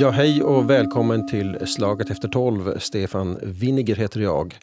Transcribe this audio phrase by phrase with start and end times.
[0.00, 2.78] Ja, hej och välkommen till Slaget efter tolv.
[2.78, 4.58] Stefan Winiger heter jag.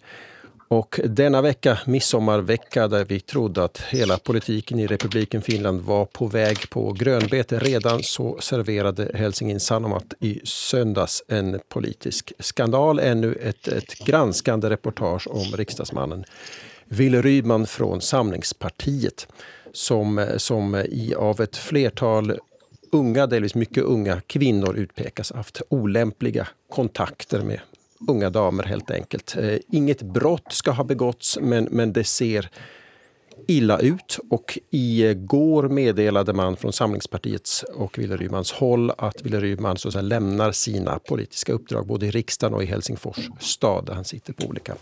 [0.68, 6.28] Och denna vecka, midsommarvecka, där vi trodde att hela politiken i republiken Finland var på
[6.28, 13.00] väg på grönbete redan, så serverade Helsingin Sanomat i söndags en politisk skandal.
[13.00, 16.26] Ännu ett, ett granskande reportage om riksdagsmannen
[16.86, 19.28] Wille Rydman från Samlingspartiet
[19.74, 22.40] som, som i, av ett flertal
[22.92, 27.60] unga, delvis mycket unga kvinnor utpekas haft olämpliga kontakter med
[28.08, 29.36] unga damer helt enkelt.
[29.38, 32.50] Eh, inget brott ska ha begåtts men, men det ser
[33.50, 39.78] illa ut och igår meddelade man från Samlingspartiets och Wille Rymans håll att Wille Ryman
[39.78, 43.94] så att säga, lämnar sina politiska uppdrag både i riksdagen och i Helsingfors stad där
[43.94, 44.76] han sitter på olika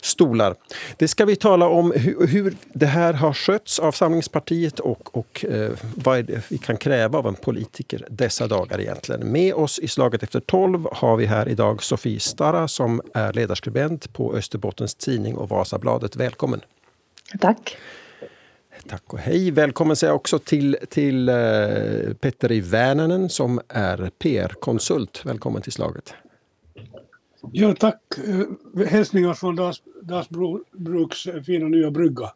[0.00, 0.54] stolar.
[0.96, 5.44] Det ska vi tala om hur, hur det här har skötts av Samlingspartiet och, och
[5.44, 9.32] eh, vad vi kan kräva av en politiker dessa dagar egentligen.
[9.32, 14.12] Med oss i Slaget efter tolv har vi här idag Sofie Starra som är ledarskribent
[14.12, 16.16] på Österbottens Tidning och Vasabladet.
[16.16, 16.60] Välkommen!
[17.40, 17.76] Tack.
[18.88, 19.50] Tack och hej.
[19.50, 25.22] Välkommen säger jag också till, till uh, Petteri Väänänen som är PR-konsult.
[25.24, 26.14] Välkommen till slaget.
[27.52, 28.00] Ja, tack.
[28.26, 29.56] Eh, hälsningar från
[30.02, 32.32] Dalsbruks fina nya brygga.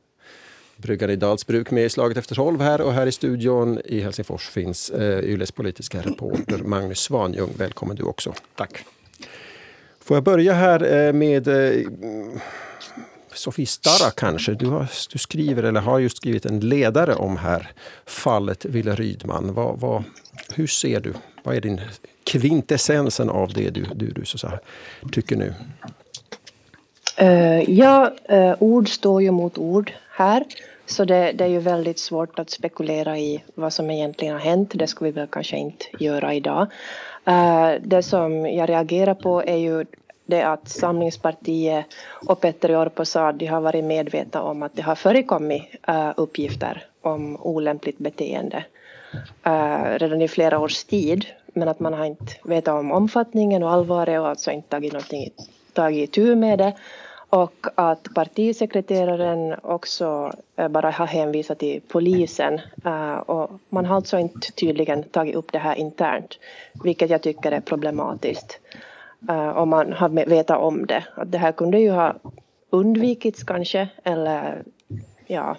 [0.77, 4.49] Bryggan i Dalsbruk med i Slaget efter tolv här och här i studion i Helsingfors
[4.49, 7.51] finns uh, Yles politiska reporter Magnus Svanjung.
[7.57, 8.35] Välkommen du också.
[8.55, 8.85] Tack.
[10.01, 11.49] Får jag börja här uh, med
[13.35, 14.55] Sofie Starra kanske.
[14.55, 17.71] Du, har, du skriver, eller har just skrivit en ledare om här
[18.07, 19.55] fallet Wille Rydman.
[19.55, 20.05] Vad, vad,
[20.55, 21.15] hur ser du?
[21.43, 21.81] Vad är din
[22.25, 24.59] kvintessensen av det du, du, du så här,
[25.13, 25.55] tycker nu?
[27.23, 30.45] Uh, ja, uh, ord står ju mot ord här.
[30.87, 34.71] Så det, det, är ju väldigt svårt att spekulera i vad som egentligen har hänt.
[34.75, 36.67] Det ska vi väl kanske inte göra idag.
[37.29, 39.85] Uh, det som jag reagerar på är ju
[40.31, 41.87] det att Samlingspartiet
[42.27, 46.11] och Petteri Orpo sa att de har varit medvetna om att det har förekommit uh,
[46.17, 48.65] uppgifter om olämpligt beteende
[49.47, 51.27] uh, redan i flera års tid.
[51.47, 55.35] Men att man har inte vetat om omfattningen och allvaret och alltså inte tagit,
[55.73, 56.75] tagit itu med det.
[57.31, 62.61] Och att partisekreteraren också eh, bara har hänvisat till polisen.
[63.27, 66.39] och man har alltså inte tydligen tagit upp det här internt,
[66.85, 68.61] vilket jag tycker är problematiskt.
[69.29, 71.05] Eh, om man har vetat om det.
[71.15, 72.17] Att det här kunde ju ha
[72.71, 74.63] undvikits kanske eller
[75.27, 75.57] ja,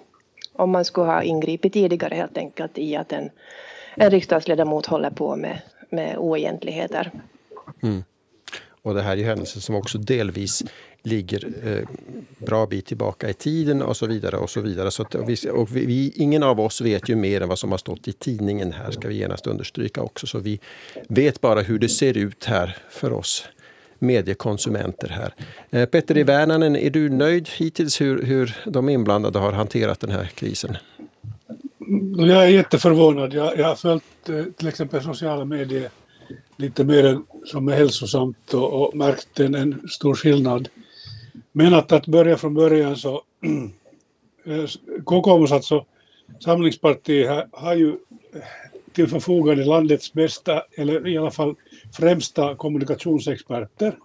[0.53, 3.29] om man skulle ha ingripit tidigare helt enkelt i att en,
[3.95, 7.11] en riksdagsledamot håller på med, med oegentligheter.
[7.83, 8.03] Mm.
[8.81, 10.63] Och det här är ju händelser som också delvis
[11.03, 11.87] ligger eh,
[12.37, 14.37] bra bit tillbaka i tiden och så vidare.
[14.37, 14.91] och så vidare.
[14.91, 17.71] Så att, och vi, och vi, ingen av oss vet ju mer än vad som
[17.71, 20.27] har stått i tidningen här, ska vi genast understryka också.
[20.27, 20.59] Så vi
[21.07, 23.45] vet bara hur det ser ut här för oss
[23.99, 25.33] mediekonsumenter här.
[25.69, 30.11] Eh, Petter i Värnanen, är du nöjd hittills hur, hur de inblandade har hanterat den
[30.11, 30.77] här krisen?
[32.17, 33.33] Jag är jätteförvånad.
[33.33, 35.89] Jag, jag har följt eh, till exempel sociala medier
[36.57, 40.69] lite mer än som är hälsosamt och, och märkt en, en stor skillnad.
[41.51, 43.21] Men att, att börja från början så
[44.45, 44.65] eh,
[45.03, 45.85] kokoomus, alltså
[46.39, 48.41] Samlingspartiet, har, har ju eh,
[48.93, 51.55] till förfogande landets bästa, eller i alla fall
[51.97, 53.97] främsta kommunikationsexperter.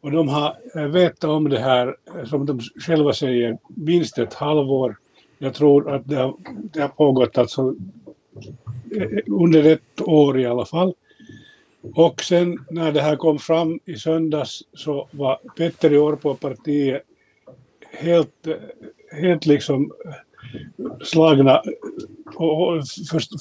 [0.00, 4.34] Och de har eh, vetat om det här, eh, som de själva säger, minst ett
[4.34, 4.96] halvår.
[5.38, 6.34] Jag tror att det har,
[6.72, 7.74] det har pågått alltså
[9.26, 10.94] under ett år i alla fall.
[11.82, 17.02] Och sen när det här kom fram i söndags så var Petter i Orpo-partiet
[17.90, 18.48] helt,
[19.20, 21.62] helt liksom eh, slagna
[22.34, 22.82] och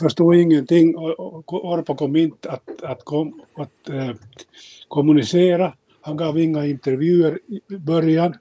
[0.01, 4.11] förstod ingenting och Orpo kom inte att, att, kom, att eh,
[4.87, 5.73] kommunicera.
[6.01, 8.33] Han gav inga intervjuer i början.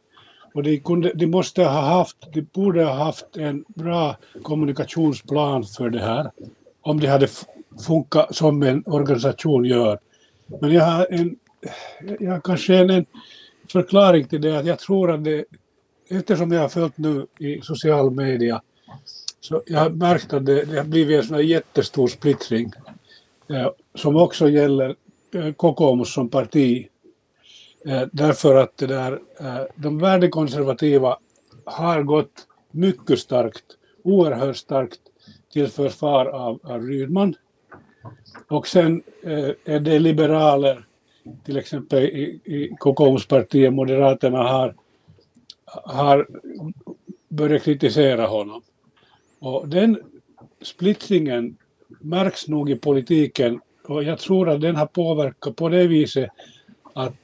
[0.55, 5.91] Och de, kunde, de måste ha haft, de borde ha haft en bra kommunikationsplan för
[5.91, 6.31] det här.
[6.83, 7.29] Om det hade
[7.87, 9.99] funkat som en organisation gör.
[10.61, 11.37] Men jag har, en,
[12.21, 13.07] jag har kanske en, en
[13.73, 15.45] förklaring till det att jag tror att det,
[16.09, 18.63] eftersom jag har följt nu i social media
[19.41, 22.73] så jag har märkt att det, det har blivit en sån här jättestor splittring
[23.49, 24.97] eh, som också gäller
[25.35, 26.89] eh, Kokomus som parti.
[27.87, 31.19] Eh, därför att det där, eh, de värdekonservativa
[31.65, 33.65] har gått mycket starkt,
[34.05, 35.01] oerhört starkt
[35.53, 37.35] till försvar av, av Rydman.
[38.49, 40.85] Och sen eh, är det liberaler,
[41.45, 44.75] till exempel i, i kokonspartiet, Moderaterna har,
[45.67, 46.29] har
[47.29, 48.63] börjat kritisera honom.
[49.39, 50.01] Och den
[50.63, 51.57] splittringen
[52.01, 56.31] märks nog i politiken och jag tror att den har påverkat på det viset
[56.93, 57.15] att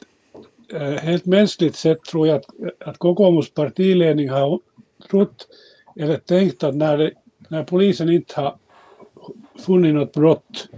[0.73, 2.47] eh, helt mänskligt sett tror jag att,
[2.81, 4.61] att Kokoomus partiledning har
[5.11, 5.49] trott
[5.97, 7.13] eller tänkt att när, det,
[7.49, 8.57] när polisen inte har
[9.59, 10.69] funnit något brott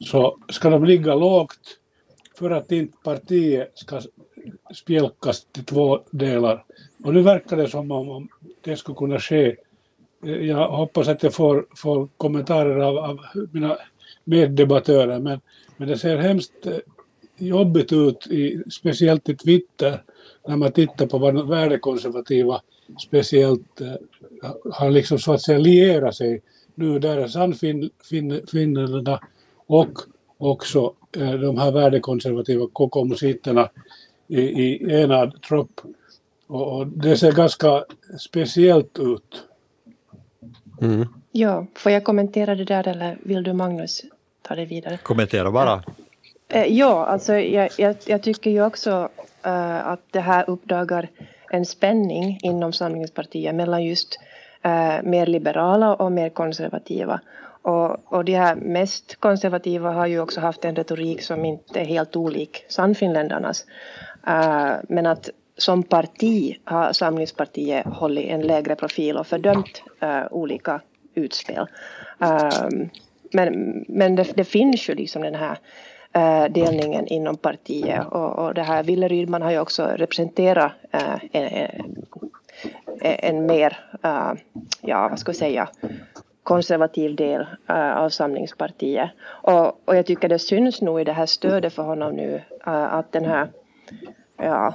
[0.00, 1.78] så ska de ligga lågt
[2.34, 4.00] för att inte partiet ska
[4.74, 6.64] spjälkas till två delar.
[7.04, 8.28] Och nu verkar det som om
[8.60, 9.56] det skulle kunna ske.
[10.24, 13.20] Eh, jag hoppas att jag får, får kommentarer av, av
[13.52, 13.78] mina
[14.24, 15.40] meddebattörer men,
[15.76, 16.78] men det ser hemskt eh,
[17.36, 20.02] jobbigt ut, i, speciellt i Twitter,
[20.48, 22.62] när man tittar på vad värdekonservativa
[22.98, 23.94] speciellt eh,
[24.72, 26.42] har liksom så att säga lierat sig
[26.74, 29.20] nu där Sannfinnarna
[29.66, 29.98] och
[30.38, 33.70] också eh, de här värdekonservativa kokomositerna
[34.28, 35.80] i, i enad trupp.
[36.46, 37.84] Och, och, det ser ganska
[38.18, 39.44] speciellt ut.
[40.82, 41.08] Mm.
[41.32, 44.02] Ja, får jag kommentera det där eller vill du Magnus
[44.42, 44.98] ta det vidare?
[45.02, 45.82] Kommentera bara.
[46.48, 49.08] Eh, ja, alltså jag, jag, jag tycker ju också
[49.46, 51.08] uh, att det här uppdagar
[51.50, 54.18] en spänning inom Samlingspartiet mellan just
[54.62, 57.20] eh, mer liberala och mer konservativa.
[57.62, 61.84] Och, och de här mest konservativa har ju också haft en retorik som inte är
[61.84, 63.64] helt olik Sannfinländarnas.
[64.26, 70.80] Eh, men att som parti har Samlingspartiet hållit en lägre profil och fördömt eh, olika
[71.14, 71.66] utspel.
[72.20, 72.68] Eh,
[73.32, 75.58] men men det, det, finns ju liksom den här
[76.12, 81.18] Eh, delningen inom partiet och, och det här Wille Rydman har ju också representerat eh,
[81.32, 81.96] en, en,
[83.00, 83.78] en, mer,
[84.80, 85.68] ja vad ska jag säga,
[86.42, 89.10] konservativ del av Samlingspartiet.
[89.22, 93.12] Och, och jag tycker det syns nog i det här stödet för honom nu att
[93.12, 93.48] den här
[94.36, 94.74] ja,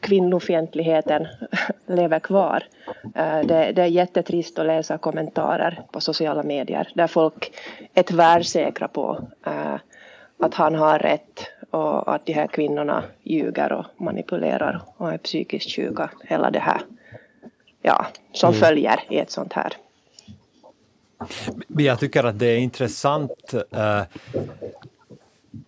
[0.00, 1.26] kvinnofientligheten
[1.86, 2.64] lever kvar.
[3.44, 7.52] Det, det, är jättetrist att läsa kommentarer på sociala medier där folk
[7.94, 9.20] är tvärsäkra på
[10.38, 15.76] att han har rätt och att de här kvinnorna ljuger och manipulerar och är psykiskt
[15.76, 16.10] sjuka.
[16.24, 16.80] Hela det här
[17.82, 18.60] ja, som mm.
[18.60, 19.72] följer i ett sånt här
[21.68, 24.02] jag tycker att det är intressant eh,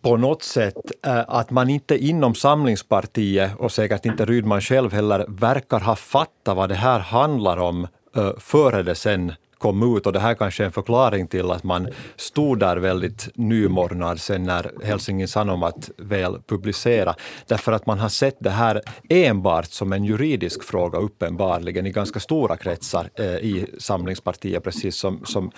[0.01, 5.25] på något sätt eh, att man inte inom Samlingspartiet, och säkert inte Rydman själv heller,
[5.29, 10.13] verkar ha fattat vad det här handlar om eh, före det sen kom ut och
[10.13, 14.71] det här kanske är en förklaring till att man stod där väldigt nymornad sen när
[14.85, 17.15] Helsingin Sanomat väl publicerade.
[17.47, 22.21] Därför att man har sett det här enbart som en juridisk fråga uppenbarligen i ganska
[22.21, 25.25] stora kretsar eh, i Samlingspartiet, precis som...
[25.25, 25.51] som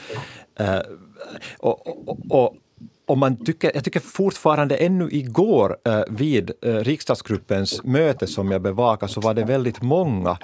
[0.59, 0.81] eh,
[1.59, 2.57] och, och, och
[3.11, 8.63] och man tycker, jag tycker fortfarande ännu igår eh, vid eh, riksdagsgruppens möte som jag
[8.63, 10.39] bevakar så var det väldigt många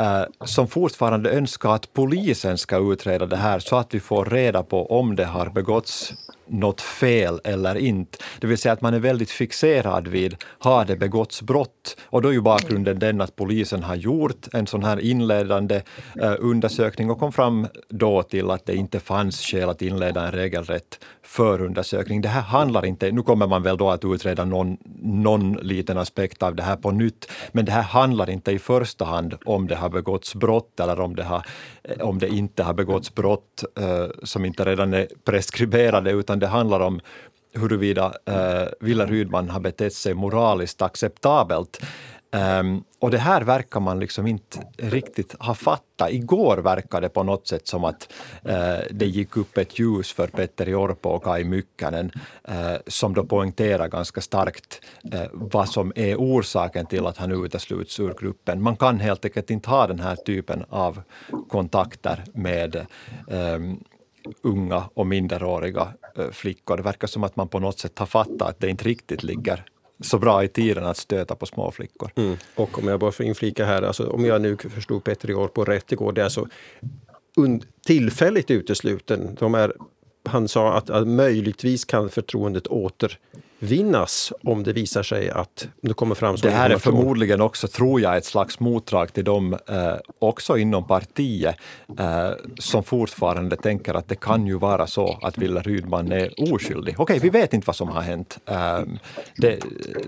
[0.00, 4.62] eh, som fortfarande önskar att polisen ska utreda det här så att vi får reda
[4.62, 6.14] på om det har begåtts
[6.48, 8.18] något fel eller inte.
[8.40, 11.96] Det vill säga att man är väldigt fixerad vid har det begåtts brott?
[12.04, 15.82] Och då är ju bakgrunden den att polisen har gjort en sån här inledande
[16.22, 20.32] eh, undersökning och kom fram då till att det inte fanns skäl att inleda en
[20.32, 22.20] regelrätt förundersökning.
[22.20, 26.42] Det här handlar inte, nu kommer man väl då att utreda någon, någon liten aspekt
[26.42, 29.76] av det här på nytt, men det här handlar inte i första hand om det
[29.76, 31.46] har begåtts brott eller om det, har,
[31.88, 36.46] Eh, om det inte har begåtts brott eh, som inte redan är preskriberade, utan det
[36.46, 37.00] handlar om
[37.52, 41.80] huruvida eh, Wille Rydman har betett sig moraliskt acceptabelt.
[42.30, 46.10] Um, och det här verkar man liksom inte riktigt ha fattat.
[46.10, 48.12] Igår verkade det på något sätt som att
[48.48, 52.10] uh, det gick upp ett ljus för Petteri Orpo och Kai Mykkänen
[52.48, 54.80] uh, som då poängterar ganska starkt
[55.14, 58.62] uh, vad som är orsaken till att han utesluts ur gruppen.
[58.62, 61.02] Man kan helt enkelt inte ha den här typen av
[61.48, 62.86] kontakter med
[63.26, 63.84] um,
[64.42, 65.88] unga och minderåriga
[66.32, 66.76] flickor.
[66.76, 69.64] Det verkar som att man på något sätt har fattat att det inte riktigt ligger
[70.00, 72.10] så bra i tiden att stöta på småflickor.
[72.16, 72.36] Mm.
[72.54, 75.92] Och om jag bara får inflika här, alltså, om jag nu förstod Petter på rätt
[75.92, 76.46] igår, det är alltså
[77.86, 79.36] tillfälligt utesluten.
[79.40, 79.72] De är,
[80.24, 83.18] han sa att, att möjligtvis kan förtroendet åter
[83.58, 87.68] vinnas om det visar sig att det kommer fram så Det här är förmodligen också,
[87.68, 91.56] tror jag, ett slags motdrag till dem eh, också inom partiet
[91.98, 96.94] eh, som fortfarande tänker att det kan ju vara så att Wille Rydman är oskyldig.
[96.98, 98.38] Okej, okay, vi vet inte vad som har hänt.
[98.46, 98.80] Eh,
[99.36, 99.58] det,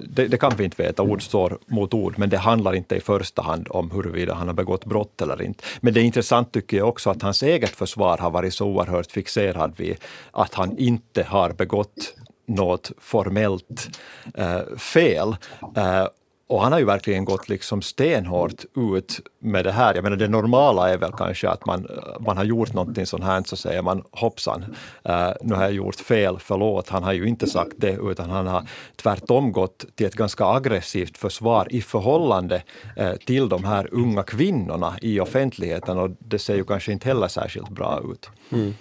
[0.09, 3.00] det, det, kan vi inte veta, ord står mot ord, men det handlar inte i
[3.00, 5.64] första hand om huruvida han har begått brott eller inte.
[5.80, 9.12] Men det är intressant tycker jag också att hans eget försvar har varit så oerhört
[9.12, 9.97] fixerad vid
[10.30, 12.14] att han inte har begått
[12.50, 13.99] något formellt
[14.35, 15.37] eh, fel.
[15.76, 16.07] Eh,
[16.50, 19.95] och han har ju verkligen gått liksom stenhårt ut med det här.
[19.95, 21.87] Jag menar det normala är väl kanske att man,
[22.21, 24.62] man har gjort någonting sånt här så säger man hoppsan,
[25.09, 26.88] uh, nu har jag gjort fel, förlåt.
[26.88, 31.19] Han har ju inte sagt det utan han har tvärtom gått till ett ganska aggressivt
[31.19, 32.62] försvar i förhållande
[33.00, 37.28] uh, till de här unga kvinnorna i offentligheten och det ser ju kanske inte heller
[37.28, 38.30] särskilt bra ut.
[38.52, 38.75] Mm.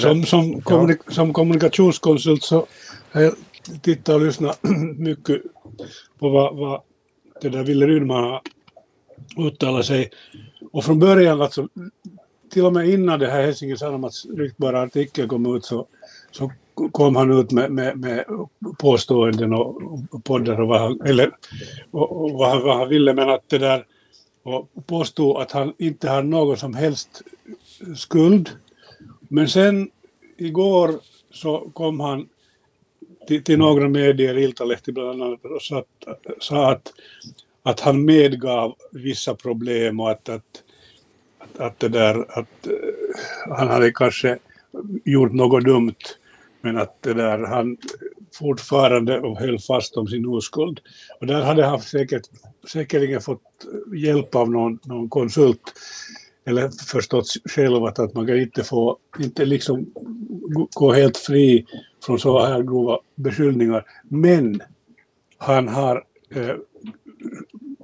[0.00, 2.66] Som, som, kommunik som kommunikationskonsult så
[3.10, 3.34] har jag
[3.82, 4.60] tittat och lyssnat
[4.96, 5.42] mycket
[6.18, 6.80] på vad, vad
[7.40, 8.42] det där Wille Rydman har
[9.46, 10.10] uttalat sig.
[10.72, 11.68] Och från början, alltså,
[12.52, 15.86] till och med innan det här Helsingin Sanomats ryktbara artikel kom ut så,
[16.30, 16.52] så
[16.92, 18.24] kom han ut med, med, med
[18.78, 21.30] påståenden och, och poddar och vad han, eller,
[21.90, 23.84] och, och vad, han, vad han ville men att det där
[24.42, 27.22] och påstod att han inte har någon som helst
[27.96, 28.50] skuld.
[29.28, 29.90] Men sen
[30.36, 30.94] igår
[31.30, 32.28] så kom han
[33.26, 36.92] till, till några medier, Iltalehti bland annat, och sa, att, sa att,
[37.62, 40.62] att han medgav vissa problem och att, att,
[41.38, 44.38] att, att, det där, att eh, han hade kanske
[45.04, 45.94] gjort något dumt
[46.60, 47.76] men att det där, han
[48.34, 50.80] fortfarande och höll fast om sin oskuld.
[51.20, 52.22] Och där hade han säkert,
[52.72, 53.42] säkerligen fått
[53.96, 55.62] hjälp av någon, någon konsult
[56.48, 59.86] eller förstått själv att, att man kan inte få, inte liksom
[60.74, 61.66] gå helt fri
[62.04, 63.84] från så här grova beskyllningar.
[64.02, 64.62] Men
[65.38, 66.54] han har eh,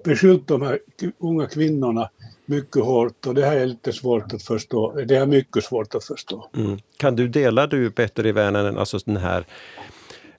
[0.04, 0.78] beskyllt de här
[1.18, 2.11] unga kvinnorna
[2.47, 4.92] mycket hårt och det här är lite svårt att förstå.
[4.92, 6.50] Det är mycket svårt att förstå.
[6.56, 6.78] Mm.
[6.97, 9.47] Kan du dela du Petter i Vänern, alltså den här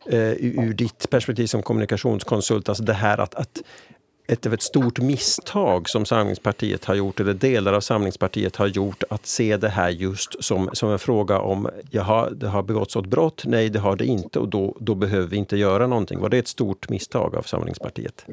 [0.05, 3.61] eh, ur ditt perspektiv som kommunikationskonsult, alltså det här att, att
[4.27, 9.25] ett, ett stort misstag som Samlingspartiet har gjort, eller delar av Samlingspartiet har gjort, att
[9.25, 13.43] se det här just som, som en fråga om jaha, det har begåtts ett brott?
[13.45, 16.19] Nej, det har det inte och då, då behöver vi inte göra någonting.
[16.19, 18.25] Var det ett stort misstag av Samlingspartiet?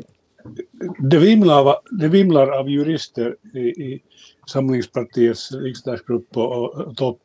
[0.99, 4.02] Det vimlar av, det vimlar av jurister i, i
[4.46, 7.20] Samlingspartiets riksdagsgrupp och, och topp.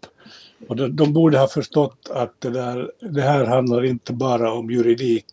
[0.67, 4.71] Och de, de, borde ha förstått att det, där, det här handlar inte bara om
[4.71, 5.25] juridik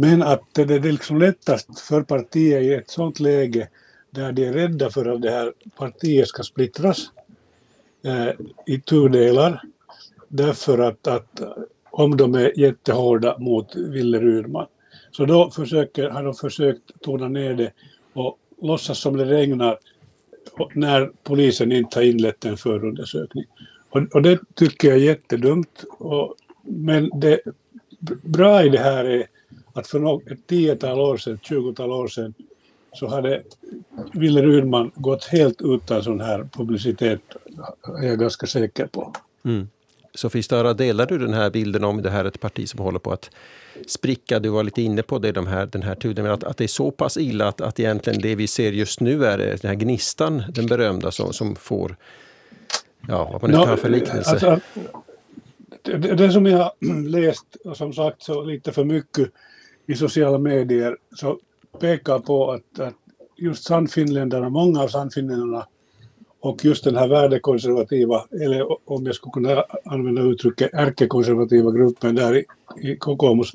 [0.00, 3.68] men att det är liksom lättast för partier i ett sådant läge
[4.10, 7.10] där de är rädda för att det här partiet ska splittras
[8.04, 8.28] eh,
[8.66, 9.62] i tudelar.
[10.28, 11.40] Därför att, att
[11.90, 14.66] om de är jättehårda mot Ville Rydman.
[15.10, 17.72] Så då försöker, har de försökt tona ner det
[18.12, 19.78] och låtsas som det regnar
[20.74, 23.44] när polisen inte har inlett en förundersökning.
[23.90, 25.84] Och, och det tycker jag är jättedumt.
[25.98, 27.40] Och, men det
[28.22, 29.26] bra i det här är
[29.72, 32.34] att för något, ett tiotal år sedan, tjugotal år sedan,
[32.92, 33.42] så hade
[34.12, 37.20] Wille Rydman gått helt utan sån här publicitet,
[38.02, 39.12] är jag ganska säker på.
[39.44, 39.68] Mm.
[40.14, 42.98] Sofie Stara, delar du den här bilden om det här är ett parti som håller
[42.98, 43.30] på att
[43.86, 44.38] spricka?
[44.38, 46.68] Du var lite inne på det, de här, den här tiden, att, att det är
[46.68, 50.42] så pass illa att, att egentligen det vi ser just nu är den här gnistan,
[50.48, 51.96] den berömda, som, som får,
[53.08, 54.30] ja, vad man nu ska ha för liknelse.
[54.30, 54.60] Alltså,
[55.82, 59.30] det, det, som jag har läst, och som sagt så lite för mycket,
[59.90, 61.38] i sociala medier så
[61.80, 62.94] pekar på att, att
[63.36, 65.66] just Sannfinländarna, många av Sannfinländarna
[66.40, 72.36] och just den här värdekonservativa, eller om jag skulle kunna använda uttrycket ärkekonservativa gruppen där
[72.36, 72.44] i,
[72.82, 73.52] i Kokomus,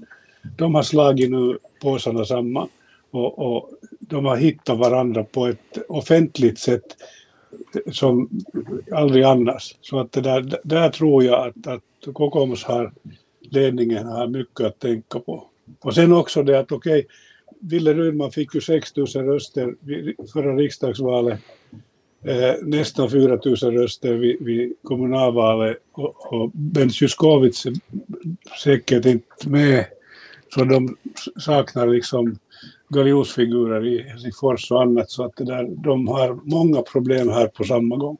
[0.57, 2.67] de har slagit nu påsarna samman
[3.11, 6.97] och, och de har hittat varandra på ett offentligt sätt
[7.91, 8.29] som
[8.91, 9.75] aldrig annars.
[9.81, 12.91] Så att det där, där tror jag att, att Kokomus har,
[13.39, 15.43] ledningen har mycket att tänka på.
[15.79, 17.05] Och sen också det att okej, okay,
[17.59, 21.39] Ville Rydman fick ju 6 000 röster vid förra riksdagsvalet,
[22.23, 25.77] eh, nästan 4 000 röster vid, vid kommunalvalet.
[25.91, 27.73] Och, och Ben Sjuskovic är
[28.63, 29.85] säkert inte med,
[30.53, 30.97] så de
[31.39, 32.39] saknar liksom
[32.89, 37.63] galjonsfigurer i Helsingfors och annat, så att det där, de har många problem här på
[37.63, 38.17] samma gång.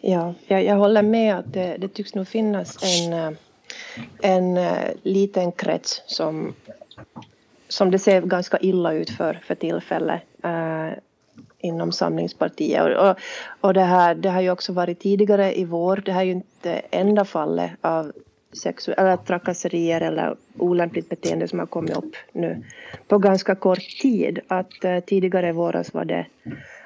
[0.00, 3.30] Ja, jag, jag håller med att det, det tycks nog finnas en eh,
[4.20, 6.54] en eh, liten krets som,
[7.68, 10.90] som det ser ganska illa ut för för tillfället eh,
[11.58, 12.82] inom Samlingspartiet.
[12.82, 13.16] Och, och,
[13.60, 16.02] och, det, här, det har ju också varit tidigare i vår.
[16.04, 18.12] Det här är ju inte enda fallet av
[18.52, 22.62] sexuella trakasserier eller olämpligt beteende som har kommit upp nu
[23.08, 24.40] på ganska kort tid.
[24.48, 26.26] Att eh, tidigare i våras var det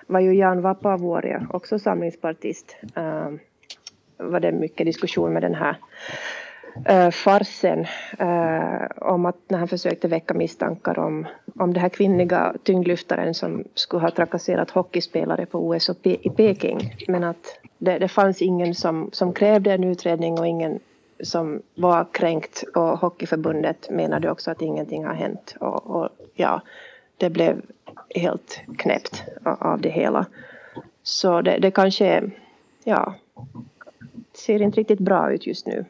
[0.07, 3.31] var ju Jan Vapaavuori, också samlingspartist, uh,
[4.17, 5.77] var det mycket diskussion med den här
[6.85, 7.87] äh, farsen
[8.18, 11.26] äh, om att när han försökte väcka misstankar om,
[11.59, 16.95] om den här kvinnliga tyngdlyftaren som skulle ha trakasserat hockeyspelare på OS i Peking.
[17.09, 20.80] Men att det, det fanns ingen som, som krävde en utredning och ingen
[21.21, 25.56] som var kränkt och Hockeyförbundet menade också att ingenting har hänt.
[25.61, 26.62] Och, och ja,
[27.16, 27.62] det blev
[28.14, 30.26] helt knäppt av det hela.
[31.02, 32.30] Så det, det kanske,
[32.85, 33.14] ja,
[34.33, 35.85] ser inte riktigt bra ut just nu.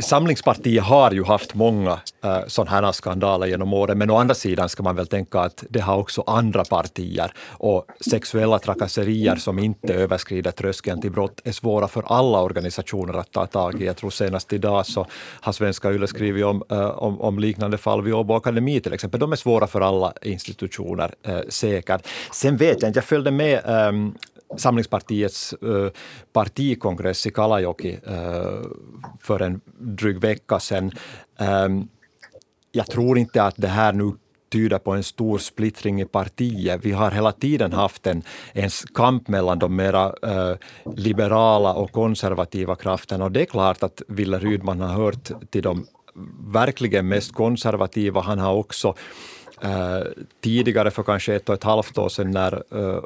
[0.00, 4.68] Samlingspartiet har ju haft många äh, sådana här skandaler genom åren, men å andra sidan
[4.68, 7.32] ska man väl tänka att det har också andra partier.
[7.48, 13.32] Och sexuella trakasserier som inte överskrider tröskeln till brott är svåra för alla organisationer att
[13.32, 13.86] ta tag i.
[13.86, 15.06] Jag tror senast idag så
[15.40, 19.20] har Svenska Yle skrivit om, äh, om, om, liknande fall vid Åbo Akademi till exempel.
[19.20, 22.06] De är svåra för alla institutioner, äh, säkert.
[22.32, 24.14] Sen vet jag inte, jag följde med ehm,
[24.56, 25.90] Samlingspartiets eh,
[26.32, 28.62] partikongress i Kalajoki eh,
[29.20, 30.92] för en dryg vecka sedan.
[31.38, 31.88] Ehm,
[32.72, 34.12] jag tror inte att det här nu
[34.52, 36.80] tyder på en stor splittring i partiet.
[36.84, 40.56] Vi har hela tiden haft en, en kamp mellan de mera eh,
[40.96, 45.86] liberala och konservativa krafterna och det är klart att Wille Rydman har hört till de
[46.40, 48.20] verkligen mest konservativa.
[48.20, 48.94] Han har också
[49.62, 50.06] Eh,
[50.40, 53.00] tidigare, för kanske ett och ett halvt år sedan, när uh,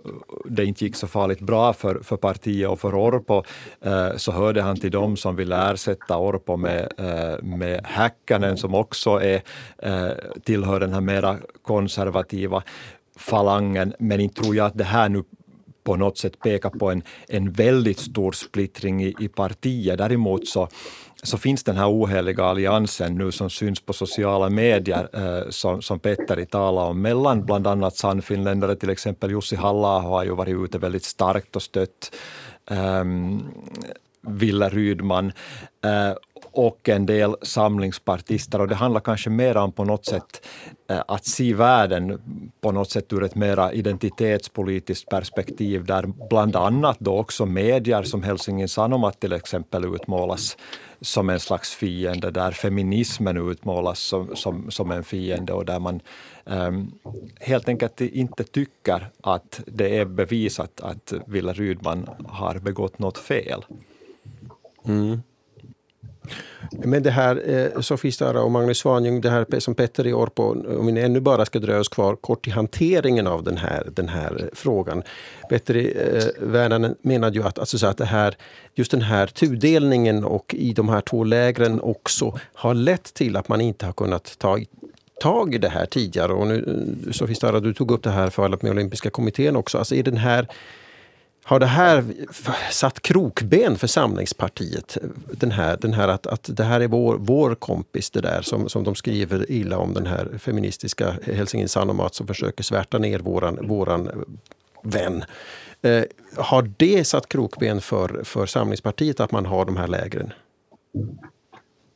[0.45, 3.43] det inte gick så farligt bra för, för partiet och för Orpo,
[3.87, 6.93] uh, så hörde han till dem som ville ersätta Orpo med,
[7.43, 9.43] med Häkkänen, som också är,
[10.45, 12.63] tillhör den här mera konservativa
[13.17, 13.95] falangen.
[13.99, 15.25] Men inte tror jag att det här nu
[15.85, 19.99] på något sätt pekar på en, en väldigt stor splittring i, i partiet.
[19.99, 20.69] Däremot så
[21.23, 25.99] så finns den här oheliga alliansen nu som syns på sociala medier, eh, som, som
[25.99, 30.79] Petteri talar om, mellan bland annat sannfinländare, till exempel Jussi halla har ju varit ute
[30.79, 32.15] väldigt starkt och stött
[32.71, 33.05] eh,
[34.21, 35.33] Ville Rydman.
[35.85, 36.17] Eh,
[36.53, 38.61] och en del samlingspartister.
[38.61, 40.47] Och det handlar kanske mer om på något sätt
[40.91, 42.21] eh, att se världen
[42.61, 48.23] på något sätt ur ett mera identitetspolitiskt perspektiv där bland annat då också medier som
[48.23, 50.57] Helsingin Sanomat till exempel utmålas
[51.01, 56.01] som en slags fiende, där feminismen utmålas som, som, som en fiende och där man
[56.45, 56.93] um,
[57.41, 63.65] helt enkelt inte tycker att det är bevisat att Wille Rydman har begått något fel.
[64.85, 65.23] Mm.
[66.71, 70.27] Men det här, eh, Sofie Stara och Magnus Svanjung, det här som Petter i år
[70.27, 70.45] på,
[70.79, 74.09] om vi ännu bara ska dröja oss kvar kort i hanteringen av den här, den
[74.09, 75.03] här frågan.
[75.49, 78.37] Petter eh, Värnanen menade ju att, alltså att det här,
[78.75, 83.49] just den här tudelningen och i de här två lägren också har lett till att
[83.49, 84.59] man inte har kunnat ta
[85.21, 86.33] tag i det här tidigare.
[86.33, 89.79] Och nu, eh, Sofie Stara, du tog upp det här fallet med Olympiska kommittén också.
[89.79, 90.49] Alltså är den här
[91.45, 92.05] har det här
[92.71, 94.99] satt krokben för Samlingspartiet?
[95.31, 98.69] Den här, den här att, att det här är vår, vår kompis, det där som,
[98.69, 103.59] som de skriver illa om den här feministiska Helsingin Sanomat som försöker svärta ner våran,
[103.63, 104.25] våran
[104.83, 105.25] vän.
[105.83, 106.05] Eh,
[106.37, 110.33] har det satt krokben för, för Samlingspartiet att man har de här lägren?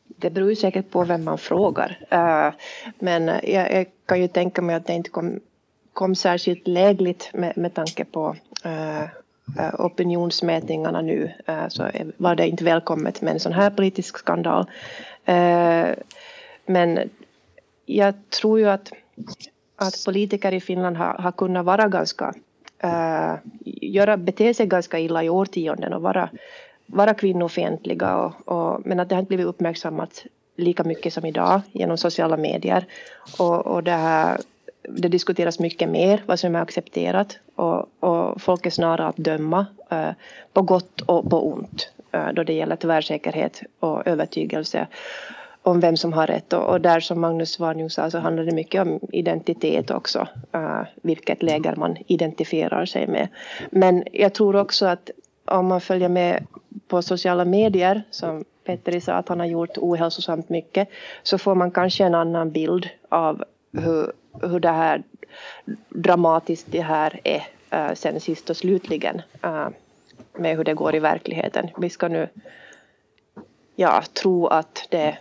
[0.07, 1.99] Det beror ju säkert på vem man frågar.
[2.13, 2.55] Uh,
[2.99, 5.41] men jag, jag, kan ju tänka mig att det inte kom,
[5.93, 9.09] kom särskilt lägligt med, med tanke på uh,
[9.59, 14.67] Eh, opinionsmätningarna nu eh, så var det inte välkommet med en sån här politisk skandal.
[15.25, 15.89] Eh,
[16.67, 17.11] men
[17.87, 18.93] jag tror ju att,
[19.77, 22.35] att politiker i Finland har, har kunnat vara ganska
[23.65, 26.29] göra, bete sig ganska illa i årtionden och vara,
[26.87, 30.25] vara kvinnofientliga och, och, men att det har inte blivit uppmärksammat
[30.57, 32.87] lika mycket som idag genom sociala medier.
[33.39, 34.41] Och, och det här
[34.89, 39.67] det diskuteras mycket mer vad som är accepterat och, och folk är snarare att döma
[39.91, 40.11] eh,
[40.53, 44.87] på gott och på ont eh, då det gäller tvärsäkerhet och övertygelse
[45.63, 46.53] om vem som har rätt.
[46.53, 50.83] Och, och där som Magnus Svanjung sa så handlar det mycket om identitet också, eh,
[51.03, 53.29] vilket läger man identifierar sig med.
[53.71, 55.11] Men jag tror också att
[55.45, 56.47] om man följer med
[56.89, 60.89] på sociala medier som Petteri sa att han har gjort ohälsosamt mycket
[61.23, 65.03] så får man kanske en annan bild av hur hur det här
[65.89, 67.43] dramatiskt det här är
[67.75, 69.69] uh, sen sist och slutligen uh,
[70.39, 71.71] med hur det går i verkligheten.
[71.79, 72.29] Vi ska nu
[73.77, 75.19] ja, tro att det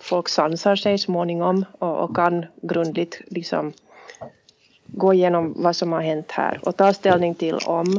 [0.00, 3.72] folk sansar sig småningom och, och kan grundligt liksom
[4.86, 7.98] gå igenom vad som har hänt här och ta ställning till om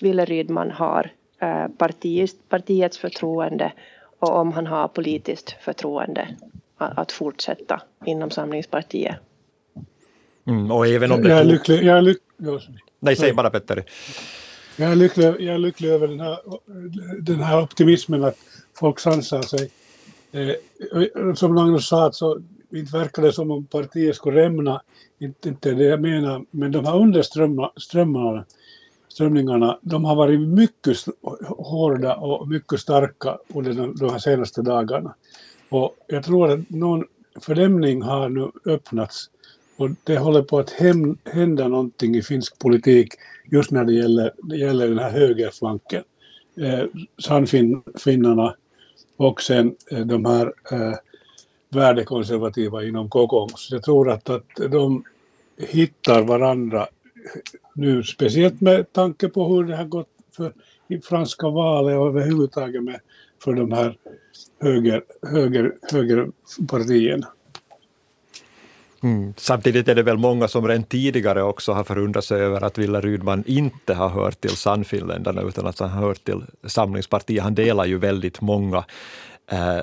[0.00, 1.10] Ville Rydman har
[1.42, 3.72] uh, partiets, partiets förtroende
[4.18, 6.28] och om han har politiskt förtroende
[6.76, 9.16] att, att fortsätta inom Samlingspartiet.
[10.46, 12.18] Mm, och även om det jag är lycklig, jag är lyck,
[13.00, 13.84] Nej, säg bara Petter.
[14.76, 16.38] Jag är lycklig, jag är lycklig över den här,
[17.20, 18.36] den här optimismen att
[18.74, 19.70] folk sansar sig.
[20.32, 22.40] Eh, som Magnus sa, så
[22.72, 24.82] inte verkar det som om partiet skulle rämna,
[25.18, 28.44] inte, inte det jag menar, men de här underströmmarna
[29.14, 30.96] strömningarna, de har varit mycket
[31.48, 35.14] hårda och mycket starka under de här senaste dagarna.
[35.68, 37.04] Och jag tror att någon
[37.40, 39.30] fördämning har nu öppnats
[39.76, 40.70] och det håller på att
[41.24, 43.08] hända någonting i finsk politik
[43.44, 46.02] just när det gäller, det gäller den här högerflanken.
[46.56, 46.84] Eh,
[47.18, 48.56] Sannfinnarna
[49.16, 50.94] och sen eh, de här eh,
[51.68, 53.68] värdekonservativa inom kokoomus.
[53.70, 55.04] Jag tror att, att de
[55.58, 56.86] hittar varandra
[57.74, 60.52] nu, speciellt med tanke på hur det har gått för
[60.88, 63.00] i franska valet och överhuvudtaget med
[63.44, 63.98] för de här
[64.60, 67.26] höger, höger, högerpartierna.
[69.04, 69.34] Mm.
[69.36, 73.00] Samtidigt är det väl många som redan tidigare också har förundrat sig över att Wille
[73.00, 77.42] Rydman inte har hört till Sannfinländarna utan att han har hört till Samlingspartiet.
[77.42, 78.84] Han delar ju väldigt många
[79.50, 79.80] eh,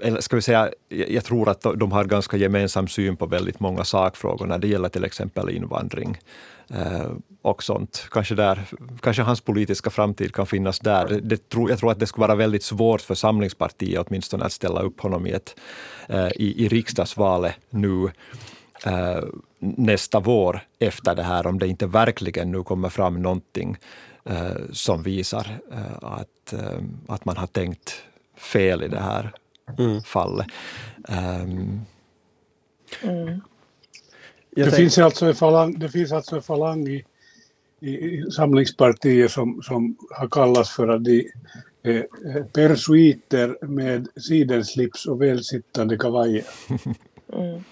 [0.00, 3.84] eller ska vi säga, jag tror att de har ganska gemensam syn på väldigt många
[3.84, 6.18] sakfrågor när det gäller till exempel invandring
[7.42, 8.06] och sånt.
[8.10, 8.64] Kanske, där,
[9.00, 11.08] kanske hans politiska framtid kan finnas där.
[11.08, 14.52] Det, det tror, jag tror att det skulle vara väldigt svårt för Samlingspartiet åtminstone att
[14.52, 15.56] ställa upp honom i, ett,
[16.08, 18.10] eh, i, i riksdagsvalet nu
[18.84, 19.24] eh,
[19.58, 23.76] nästa vår efter det här, om det inte verkligen nu kommer fram någonting
[24.24, 28.02] eh, som visar eh, att, eh, att man har tänkt
[28.36, 29.32] fel i det här
[29.78, 30.02] mm.
[30.02, 30.46] fallet.
[31.08, 31.80] Um,
[33.02, 33.40] mm.
[34.64, 37.04] Det, finns alltså en falang, det finns alltså en falang i,
[37.80, 41.30] i, i Samlingspartiet som, som har kallats för att de
[41.82, 42.06] är
[42.52, 46.44] persuiter med sidenslips och välsittande kavajer.
[47.32, 47.64] Mm.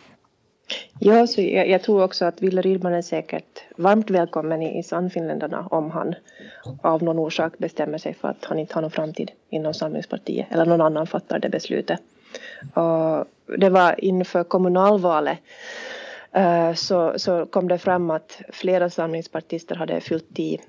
[0.99, 4.83] Ja, så jag, jag, tror också att Wille Rydman är säkert varmt välkommen i, i
[4.83, 6.15] Sannfinländarna om han
[6.83, 10.67] av någon orsak bestämmer sig för att han inte har någon framtid inom Samlingspartiet eller
[10.67, 12.01] någon annan fattar det beslutet.
[12.75, 13.27] Och
[13.59, 15.39] det var inför kommunalvalet
[16.35, 20.61] Eh, så, så kom det fram att flera samlingspartister hade fyllt i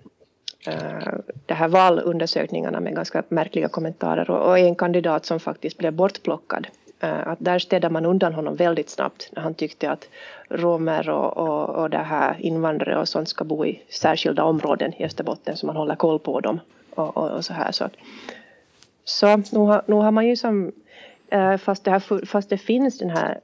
[0.68, 1.14] eh,
[1.46, 6.68] de här valundersökningarna med ganska märkliga kommentarer och, en kandidat som faktiskt blev bortplockad
[7.00, 10.08] eh, att där städade man undan honom väldigt snabbt när han tyckte att
[10.50, 15.06] romer och, och, och det här invandrare och sånt ska bo i särskilda områden i
[15.06, 16.60] Österbotten så man håller koll på dem
[16.96, 17.72] och, och, och så här.
[17.72, 17.90] Så,
[19.04, 20.72] så nu, har, nu har man ju som,
[21.60, 23.40] fast det, här, fast det finns den här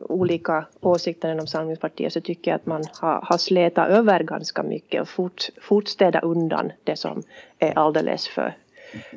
[0.00, 5.00] olika åsikter inom Samlingspartiet så tycker jag att man har, har slätat över ganska mycket
[5.00, 7.22] och fort, fortstädat undan det som
[7.58, 8.56] är alldeles för,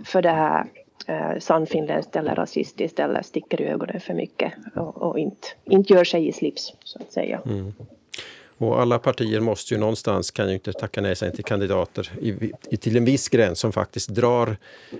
[0.06, 0.66] för det här
[1.08, 6.04] eh, sannfinländskt eller rasistiskt eller sticker i ögonen för mycket och, och inte, inte gör
[6.04, 7.42] sig i slips så att säga.
[7.46, 7.74] Mm.
[8.60, 12.78] Och alla partier måste ju någonstans, kan ju inte tacka nej till kandidater i, i,
[12.78, 14.58] till en viss gräns som faktiskt drar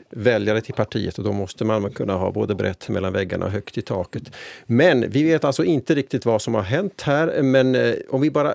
[0.10, 3.78] väljare till partiet och då måste man kunna ha både brett mellan väggarna och högt
[3.78, 4.24] i taket.
[4.66, 8.32] Men vi vet alltså inte riktigt vad som har hänt här, men eh, om vi
[8.32, 8.54] bara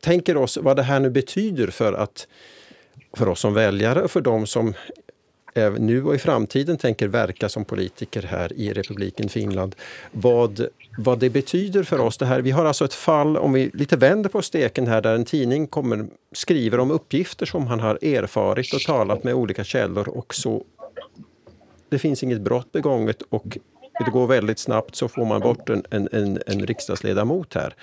[0.00, 2.26] tänker oss vad det här nu betyder för att
[3.16, 4.74] för oss som väljare och för de som
[5.78, 9.74] nu och i framtiden tänker verka som politiker här i republiken Finland.
[10.12, 10.66] Vad,
[10.98, 12.40] vad det betyder för oss det här.
[12.40, 15.66] Vi har alltså ett fall, om vi lite vänder på steken här, där en tidning
[15.66, 20.64] kommer, skriver om uppgifter som han har erfarit och talat med olika källor och så
[21.88, 23.58] det finns inget brott begånget och
[24.04, 27.74] det går väldigt snabbt så får man bort en, en, en, en riksdagsledamot här.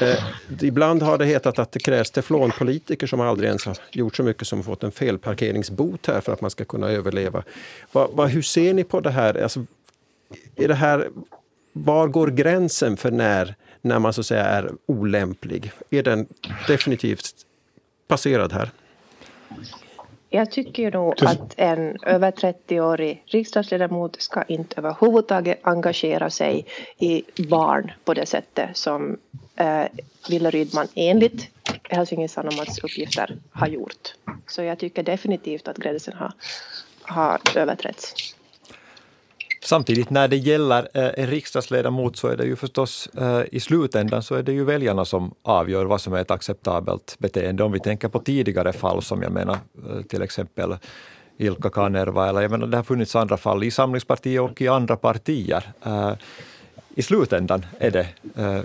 [0.00, 0.24] Eh,
[0.62, 4.46] ibland har det hetat att det krävs teflonpolitiker som aldrig ens har gjort så mycket
[4.46, 7.42] som fått en felparkeringsbot här för att man ska kunna överleva.
[7.92, 9.42] Va, va, hur ser ni på det här?
[9.42, 9.66] Alltså,
[10.56, 11.08] är det här
[11.72, 15.72] var går gränsen för när, när man så att säga är olämplig?
[15.90, 16.26] Är den
[16.66, 17.34] definitivt
[18.08, 18.70] passerad här?
[20.32, 26.66] Jag tycker nog att en över 30-årig riksdagsledamot ska inte överhuvudtaget engagera sig
[26.98, 29.18] i barn på det sättet som
[29.56, 29.84] eh,
[30.28, 31.48] Wille Rydman enligt
[31.88, 34.14] Helsingin Sanomats uppgifter har gjort.
[34.46, 36.32] Så jag tycker definitivt att gränsen har,
[37.02, 38.29] har överträtts.
[39.62, 44.22] Samtidigt när det gäller eh, en riksdagsledamot så är det ju förstås eh, i slutändan
[44.22, 47.64] så är det ju väljarna som avgör vad som är ett acceptabelt beteende.
[47.64, 49.54] Om vi tänker på tidigare fall som jag menar
[49.88, 50.76] eh, till exempel
[51.36, 54.96] Ilkka Kanerva eller jag menar det har funnits andra fall i Samlingspartiet och i andra
[54.96, 55.72] partier.
[56.94, 58.08] I slutändan är det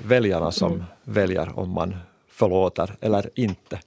[0.04, 0.84] väljarna som mm.
[1.04, 1.96] väljer om man
[2.30, 3.80] förlåter eller inte.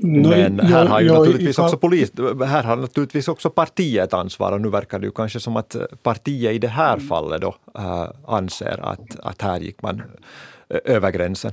[0.00, 2.12] Men här har ju naturligtvis också polis,
[2.46, 5.76] här har naturligtvis också partiet ett ansvar och nu verkar det ju kanske som att
[6.02, 7.06] partiet i det här mm.
[7.06, 10.02] fallet då äh, anser att, att här gick man
[10.68, 11.52] över gränsen.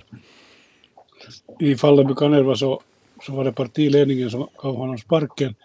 [1.60, 2.82] I fallet med Kanerva så,
[3.26, 5.56] så var det partiledningen som gav honom sparken.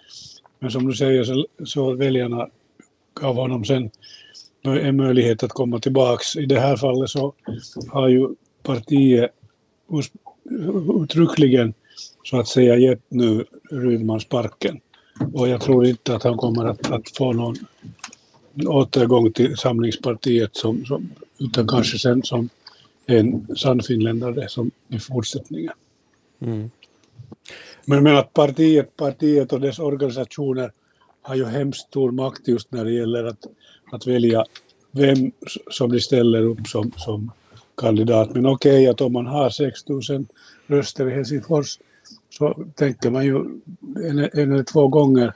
[0.59, 2.49] Men som du säger så, så väljarna
[3.21, 3.91] gav honom sen
[4.63, 6.37] en möjlighet att komma tillbaks.
[6.37, 7.35] I det här fallet så
[7.89, 8.29] har ju
[8.63, 9.31] partiet
[11.03, 11.75] uttryckligen
[12.25, 14.81] så att säga gett nu Rydman sparken.
[15.33, 17.57] Och jag tror inte att han kommer att, att få någon
[18.67, 22.49] återgång till Samlingspartiet som, som, utan kanske sen som
[23.07, 25.73] en sann finländare som i fortsättningen.
[26.41, 26.71] Mm.
[27.85, 30.73] Men, men att partiet, partiet och dess organisationer
[31.23, 33.47] har ju hemskt stor makt just när det gäller att,
[33.93, 34.45] att välja
[34.91, 35.33] vem
[35.71, 37.31] som de ställer upp som, som
[37.77, 38.35] kandidat.
[38.35, 40.27] Men okej okay, att om man har 6 000
[40.67, 41.79] röster i Helsingfors
[42.41, 43.37] så tänker man ju
[43.97, 45.33] en, en eller två gånger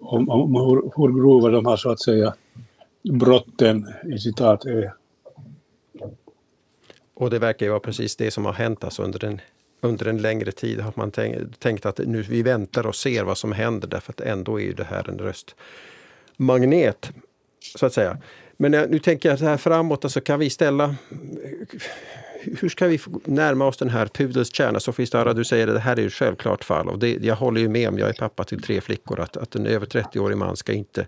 [0.00, 2.34] om, om hur, hur grova de här så att säga
[3.02, 4.94] brotten i citat är.
[7.14, 9.40] Och det verkar ju vara precis det som har hänt alltså under en
[9.80, 11.10] under en längre tid har man
[11.58, 14.72] tänkt att nu vi väntar och ser vad som händer därför att ändå är ju
[14.72, 17.10] det här en röstmagnet.
[17.76, 18.18] Så att säga.
[18.56, 20.94] Men eh, nu tänker jag så här framåt, alltså kan vi ställa...
[22.42, 24.80] Hur ska vi närma oss den här pudels kärna?
[24.80, 26.88] Sofie Stara, du säger att det här är ett självklart fall.
[26.88, 29.54] Och det, jag håller ju med om, jag är pappa till tre flickor, att, att
[29.54, 31.06] en över 30-årig man ska inte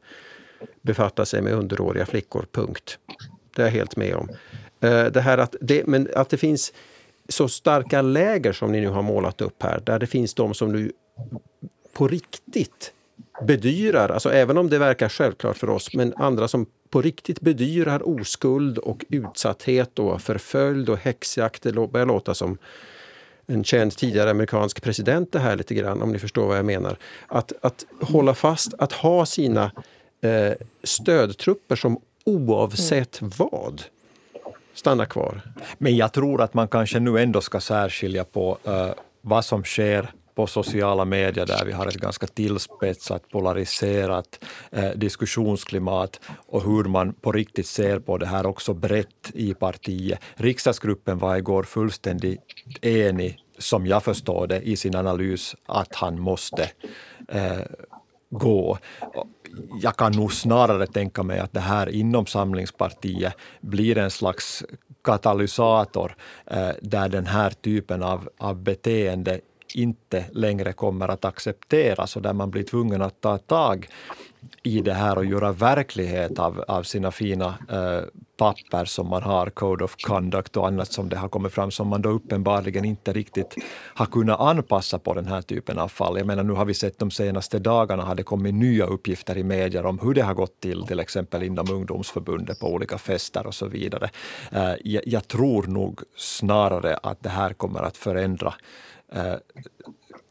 [0.82, 2.98] befatta sig med underåriga flickor, punkt.
[3.56, 4.28] Det är jag helt med om.
[4.80, 6.72] Eh, det här att det, men att det finns
[7.28, 10.72] så starka läger som ni nu har målat upp här, där det finns de som
[10.72, 10.92] nu
[11.92, 12.92] på riktigt
[13.46, 18.08] bedyrar, alltså även om det verkar självklart för oss, men andra som på riktigt bedyrar
[18.08, 21.62] oskuld och utsatthet och förföljd och häxjakt.
[21.62, 22.58] Det börjar låta som
[23.46, 26.96] en känd tidigare amerikansk president det här lite grann, om ni förstår vad jag menar.
[27.26, 29.72] Att, att hålla fast, att ha sina
[30.20, 30.52] eh,
[30.82, 33.32] stödtrupper som oavsett mm.
[33.36, 33.82] vad
[34.74, 35.40] stanna kvar.
[35.78, 40.12] Men jag tror att man kanske nu ändå ska särskilja på uh, vad som sker
[40.34, 47.12] på sociala medier där vi har ett ganska tillspetsat, polariserat eh, diskussionsklimat och hur man
[47.12, 50.20] på riktigt ser på det här också brett i partiet.
[50.34, 52.40] Riksdagsgruppen var igår fullständigt
[52.82, 56.70] enig, som jag förstår det, i sin analys att han måste
[57.28, 57.60] eh,
[58.30, 58.78] gå
[59.82, 64.64] jag kan nog snarare tänka mig att det här inom Samlingspartiet blir en slags
[65.04, 66.16] katalysator
[66.46, 69.40] eh, där den här typen av, av beteende
[69.74, 73.88] inte längre kommer att accepteras och där man blir tvungen att ta tag
[74.62, 79.50] i det här och göra verklighet av, av sina fina eh, papper som man har,
[79.50, 83.12] Code of Conduct och annat som det har kommit fram som man då uppenbarligen inte
[83.12, 83.56] riktigt
[83.94, 86.18] har kunnat anpassa på den här typen av fall.
[86.18, 89.44] Jag menar, nu har vi sett de senaste dagarna har det kommit nya uppgifter i
[89.44, 93.54] medier om hur det har gått till, till exempel inom ungdomsförbundet på olika fester och
[93.54, 94.10] så vidare.
[94.52, 98.54] Eh, jag, jag tror nog snarare att det här kommer att förändra
[99.14, 99.34] eh,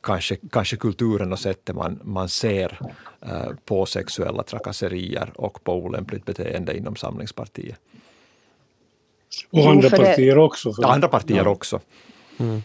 [0.02, 2.80] kanske, kanske kulturen och sättet man, man ser
[3.22, 7.80] eh, på sexuella trakasserier och på olämpligt beteende inom Samlingspartiet.
[9.50, 10.74] Och andra partier också.
[10.78, 11.80] Ja, andra partier också.
[12.39, 12.62] Mm.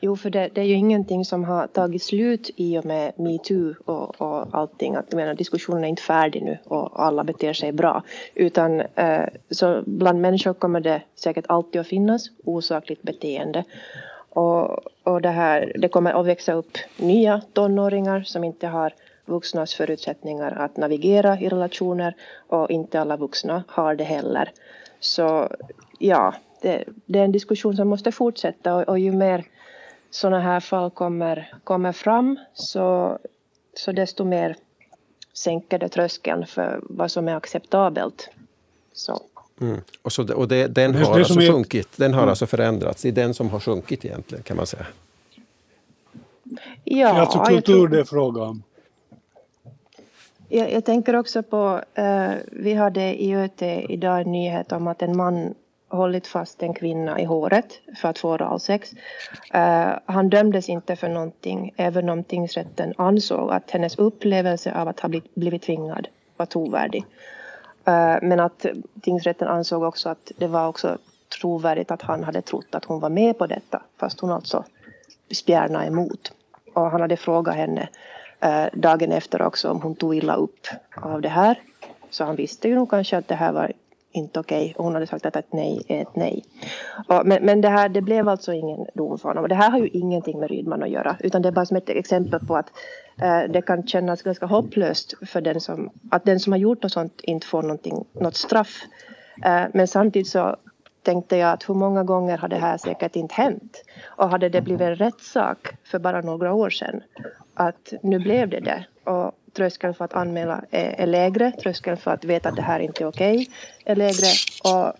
[0.00, 3.74] Jo, för det, det, är ju ingenting som har tagit slut i och med metoo
[3.84, 4.94] och, och allting.
[4.94, 8.02] Att, jag menar, diskussionen är inte färdig nu och alla beter sig bra.
[8.34, 13.64] Utan eh, så bland människor kommer det säkert alltid att finnas osakligt beteende.
[14.34, 18.92] Och, och det, här, det kommer att växa upp nya tonåringar som inte har
[19.24, 22.14] vuxnas förutsättningar att navigera i relationer
[22.48, 24.52] och inte alla vuxna har det heller.
[25.00, 25.48] Så
[25.98, 29.44] ja, det, det är en diskussion som måste fortsätta och, och ju mer
[30.10, 33.18] sådana här fall kommer, kommer fram så,
[33.74, 34.56] så desto mer
[35.32, 38.30] sänker det tröskeln för vad som är acceptabelt.
[38.92, 39.20] Så.
[39.60, 39.80] Mm.
[40.02, 41.52] Och, så, och det, den har, alltså är...
[41.52, 42.30] sjunkit, den har mm.
[42.30, 43.02] alltså förändrats.
[43.02, 44.86] Det är den som har sjunkit egentligen kan man säga.
[46.84, 48.62] Ja, det är alltså kultur det är fråga om.
[50.48, 55.02] Jag, jag, tänker också på, eh, vi hade i ÖT idag en nyhet om att
[55.02, 55.54] en man
[55.88, 58.92] hållit fast en kvinna i håret för att få oralsex.
[59.54, 65.00] Uh, han dömdes inte för någonting även om tingsrätten ansåg att hennes upplevelse av att
[65.00, 67.04] ha blivit, blivit tvingad var trovärdig.
[67.84, 68.66] Eh, men att
[69.00, 70.98] tingsrätten ansåg också att det var också
[71.40, 74.64] trovärdigt att han hade trott att hon var med på detta fast hon alltså
[75.30, 76.32] spjärnade emot.
[76.74, 77.88] Och han hade frågat henne
[78.40, 80.66] eh, dagen efter också om hon tog illa upp
[80.96, 81.58] av det här.
[82.10, 83.72] Så han visste ju nog kanske att det här var
[84.14, 84.62] inte okej.
[84.62, 84.74] Okay.
[84.74, 86.44] Och hon hade sagt att ett nej är ett nej.
[87.08, 89.42] Och, men men det, här, det blev alltså ingen dom för honom.
[89.42, 91.16] Och det här har ju ingenting med Rydman att göra.
[91.20, 92.70] Utan det är bara som ett exempel på att
[93.22, 96.92] eh, det kan kännas ganska hopplöst för den som, att den som har gjort något
[96.92, 97.62] sånt inte får
[98.22, 98.82] något straff.
[99.44, 100.56] Eh, men samtidigt så
[101.02, 103.84] tänkte jag att hur många gånger har det här säkert inte hänt?
[104.04, 107.02] Och hade det blivit en rättssak för bara några år sedan,
[107.54, 108.84] att nu blev det det.
[109.10, 112.80] Och tröskeln för att anmäla är, är lägre, tröskeln för att veta att det här
[112.80, 113.46] inte är okej okay
[113.84, 114.26] är lägre
[114.64, 114.92] och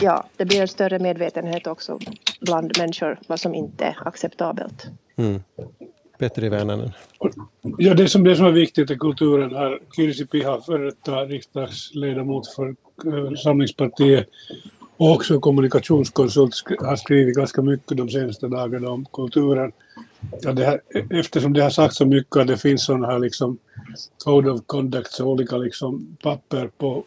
[0.00, 1.98] ja, det blir en större medvetenhet också
[2.40, 4.86] bland människor vad som inte är acceptabelt.
[5.16, 5.42] Mm.
[6.18, 6.92] Petteri Väänänen.
[7.78, 12.54] Ja, det som, det som är viktigt i kulturen här, Kirsi Piha, före detta riksdagsledamot
[12.54, 14.28] för äh, Samlingspartiet
[14.96, 19.72] och också kommunikationskonsult, har skrivit ganska mycket de senaste dagarna om kulturen.
[20.42, 23.58] Ja, det här, eftersom det har sagts så mycket att det finns sådana här liksom
[24.24, 27.04] code of conduct, olika liksom papper på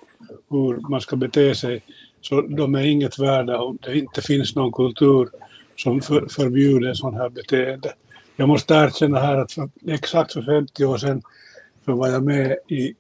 [0.49, 1.83] hur man ska bete sig,
[2.21, 5.29] så de är inget värda om det inte finns någon kultur
[5.75, 7.93] som för, förbjuder sådant här beteende.
[8.35, 11.21] Jag måste erkänna här att för, exakt för 50 år sedan
[11.85, 12.95] så var jag med i,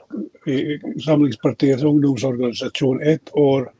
[0.51, 3.71] i Samlingspartiets ungdomsorganisation ett år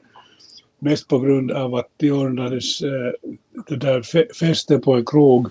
[0.80, 3.12] mest på grund av att de ordnades eh,
[3.68, 5.48] det där fe fester på en krog,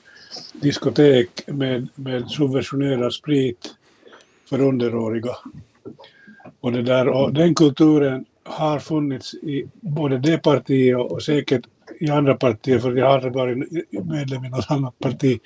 [0.53, 3.75] diskotek med, med subventionerad sprit
[4.49, 5.37] för underåriga.
[6.61, 11.67] Och, det där, och den kulturen har funnits i både det partiet och säkert
[12.01, 13.59] i andra partier, för jag har aldrig varit
[14.07, 15.41] medlem i något annat parti,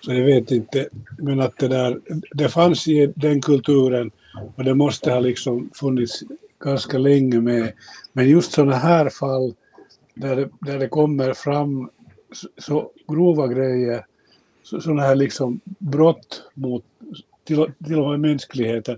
[0.00, 0.88] så jag vet inte.
[1.18, 2.00] Men att det där,
[2.32, 4.10] det fanns i den kulturen
[4.56, 6.22] och det måste ha liksom funnits
[6.64, 7.72] ganska länge med.
[8.12, 9.54] Men just sådana här fall
[10.14, 11.90] där det, där det kommer fram
[12.58, 14.06] så grova grejer,
[14.62, 16.84] sådana här liksom brott mot
[17.44, 18.96] till, till och med mänskligheten,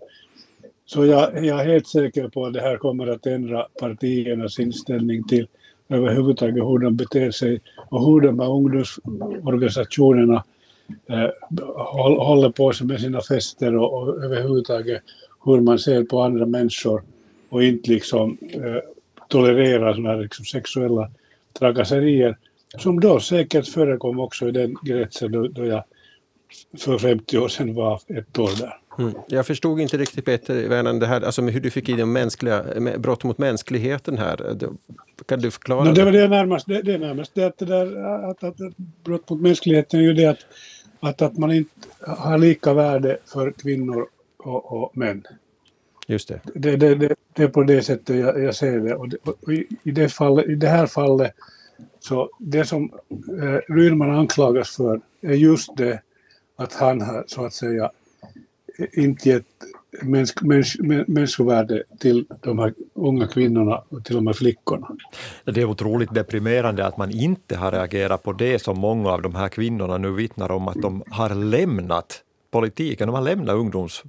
[0.87, 5.24] så jag, jag är helt säker på att det här kommer att ändra partiernas inställning
[5.24, 5.46] till
[5.88, 10.44] överhuvudtaget hur de beter sig och hur de här ungdomsorganisationerna
[11.07, 11.31] eh,
[12.18, 15.03] håller på sig med sina fester och, och överhuvudtaget
[15.44, 17.03] hur man ser på andra människor
[17.48, 18.79] och inte liksom eh,
[19.29, 21.11] tolererar sådana här liksom sexuella
[21.59, 22.37] trakasserier
[22.79, 25.85] som då säkert förekom också i den kretsen då, då jag
[26.79, 28.79] för 50 år sedan var ett år där.
[28.99, 29.15] Mm.
[29.27, 32.65] Jag förstod inte riktigt Peter Werner, det här, alltså hur du fick in de mänskliga,
[32.99, 34.57] brott mot mänskligheten här.
[35.27, 35.85] Kan du förklara?
[35.85, 37.97] No, det var det närmast, det, det närmast det att, det där,
[38.31, 38.57] att, att,
[39.05, 40.47] brott mot mänskligheten är ju det att,
[41.01, 44.07] att, att man inte har lika värde för kvinnor
[44.39, 45.23] och, och män.
[46.07, 46.41] Just det.
[46.55, 48.95] Det, det, det, det är på det sättet jag, jag ser det.
[48.95, 51.33] Och, och i, i, det fallet, I det här fallet,
[52.07, 52.93] så det som
[53.43, 56.01] eh, Rydman anklagas för är just det
[56.57, 57.90] att han har så att säga
[58.93, 59.47] inte gett
[60.03, 60.40] mänsk,
[61.07, 64.88] människovärde till de här unga kvinnorna och till de här flickorna.
[65.45, 69.35] Det är otroligt deprimerande att man inte har reagerat på det som många av de
[69.35, 74.03] här kvinnorna nu vittnar om att de har lämnat politiken, de har lämnat ungdoms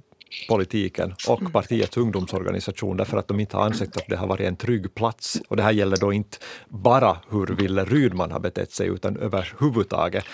[0.48, 4.56] politiken och partiets ungdomsorganisation därför att de inte har ansett att det har varit en
[4.56, 5.40] trygg plats.
[5.48, 10.24] Och det här gäller då inte bara hur Ville Rydman har betett sig utan överhuvudtaget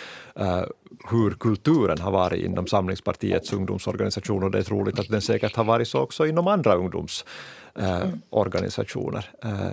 [0.40, 0.62] uh,
[1.10, 5.64] hur kulturen har varit inom Samlingspartiets ungdomsorganisation och det är troligt att den säkert har
[5.64, 9.30] varit så också inom andra ungdomsorganisationer.
[9.44, 9.70] Uh, uh,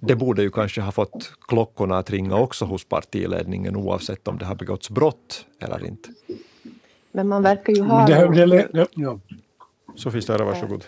[0.00, 4.44] det borde ju kanske ha fått klockorna att ringa också hos partiledningen oavsett om det
[4.44, 6.08] har begåtts brott eller inte.
[7.12, 8.06] Men man verkar ju ha...
[8.06, 9.18] Det, det, det, ja.
[9.94, 10.84] Sofie Stara, varsågod.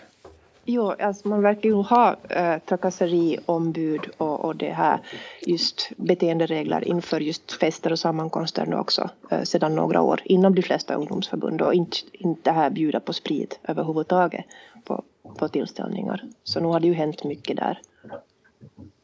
[0.67, 4.99] Jo, alltså man verkar ju ha äh, trakasseriombud och, och det här
[5.41, 10.61] just beteenderegler inför just fester och sammankomster nu också äh, sedan några år inom de
[10.61, 14.45] flesta ungdomsförbund och inte, inte här bjuda på sprit överhuvudtaget
[14.83, 15.03] på,
[15.37, 16.23] på tillställningar.
[16.43, 17.79] Så nu har det ju hänt mycket där.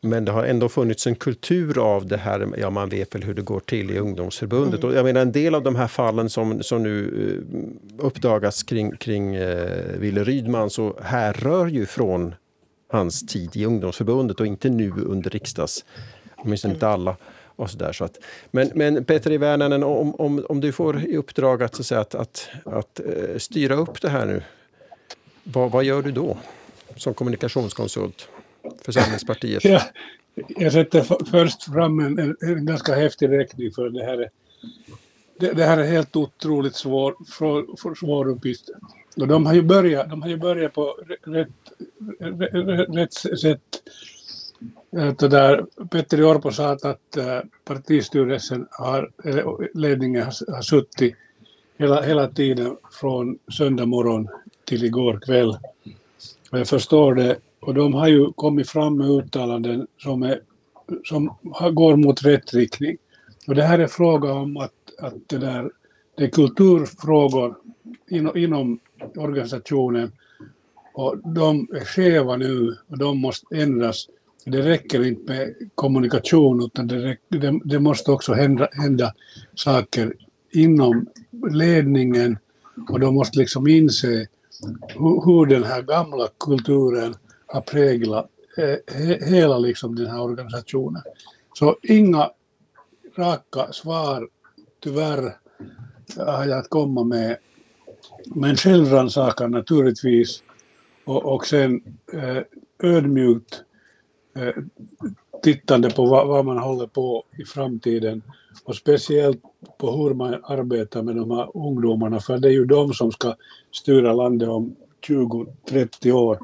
[0.04, 3.34] Men det har ändå funnits en kultur av det här, ja man vet väl hur
[3.34, 4.80] det går till i ungdomsförbundet.
[4.80, 4.90] Mm.
[4.90, 8.98] Och jag menar en del av de här fallen som, som nu uh, uppdagas kring,
[8.98, 12.36] kring uh, Wille Rydman så härrör ju från
[12.90, 15.86] hans tid i ungdomsförbundet och inte nu under riksdags...
[16.36, 17.16] Åtminstone inte alla.
[17.56, 18.18] Och så där, så att,
[18.52, 22.02] men, men Peter Ivernanen, om, om, om du får i uppdrag att, så att, säga,
[22.02, 24.44] att, att, att uh, styra upp det här nu,
[25.44, 26.38] vad, vad gör du då
[26.96, 28.28] som kommunikationskonsult?
[28.86, 29.64] Församlingspartiet?
[30.36, 34.18] Ja, jag sätter först fram en, en, en, ganska häftig räkning för det här.
[34.18, 34.30] Är,
[35.40, 38.70] det, det här är helt otroligt svår, för, svår uppgift.
[39.18, 41.50] Och de har ju börjat, de har ju börjat på rätt,
[42.20, 43.62] rätt, rätt sätt.
[44.92, 49.12] Det där, Petteri Orpo sa att, eh, partistyrelsen har,
[49.78, 51.16] ledningen har, har suttit
[51.78, 54.28] hela, hela tiden från söndag morgon
[54.66, 55.58] till igår kväll.
[56.52, 60.42] Och jag förstår det och de har ju kommit fram med uttalanden som, är,
[61.04, 61.36] som
[61.72, 62.98] går mot rätt riktning.
[63.48, 65.72] Och det här är fråga om att, att det, där,
[66.18, 67.56] det är kulturfrågor
[68.10, 68.80] inom, inom
[69.16, 70.12] organisationen
[70.94, 74.08] och de är skeva nu och de måste ändras.
[74.46, 79.14] Det räcker inte med kommunikation utan det, räcker, det, det måste också hända, hända
[79.56, 80.14] saker
[80.52, 81.06] inom
[81.52, 82.38] ledningen
[82.90, 84.28] och de måste liksom inse
[84.88, 87.16] hur, hur den här gamla kulturen
[87.52, 88.80] har präglat he,
[89.26, 91.02] hela liksom den här organisationen.
[91.54, 92.32] Så inga
[93.18, 94.30] raka svar,
[94.84, 95.38] tyvärr,
[96.18, 97.38] har jag att komma med.
[98.26, 100.44] Men självrannsakan naturligtvis
[101.06, 101.82] och, och sen
[102.14, 102.44] eh,
[102.84, 103.64] ödmjukt
[104.36, 104.64] eh,
[105.44, 108.22] tittande på vad, vad, man håller på i framtiden
[108.64, 109.42] och speciellt
[109.78, 113.36] på hur man arbetar med de här ungdomarna för det är ju de som ska
[113.72, 114.76] styra landet om
[115.08, 116.40] 20-30 år.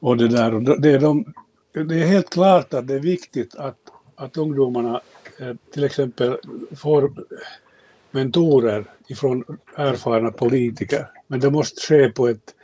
[0.00, 1.34] Och det, där, och det, är de,
[1.72, 3.78] det är helt klart att det är viktigt att,
[4.16, 5.00] att ungdomarna
[5.38, 6.36] eh, till exempel
[6.76, 7.12] får
[8.10, 9.44] mentorer ifrån
[9.76, 11.06] erfarna politiker.
[11.26, 12.54] Men det måste ske på ett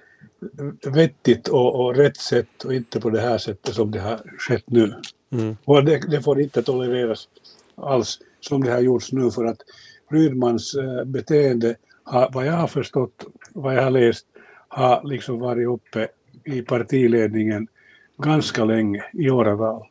[0.86, 4.64] vettigt och, och rätt sätt och inte på det här sättet som det har skett
[4.66, 4.94] nu.
[5.30, 5.56] Mm.
[5.64, 7.28] Och det, det, får inte tolereras
[7.74, 9.58] alls som det har gjorts nu för att
[10.10, 14.26] Rydmans äh, beteende har, vad jag har förstått, vad jag har läst,
[14.68, 16.08] har liksom varit uppe
[16.44, 17.68] i partiledningen
[18.18, 19.86] ganska länge, i åratal.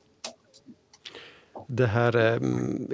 [1.70, 2.40] Det här, eh,